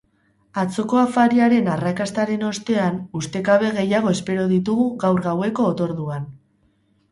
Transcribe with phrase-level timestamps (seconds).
[0.59, 6.29] Atzoko afariaren arrakastaren ostean, ustekabe gehiago espero ditugu gaur gaueko otorduan.